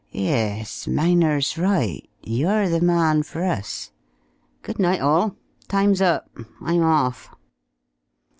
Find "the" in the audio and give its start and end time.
2.69-2.81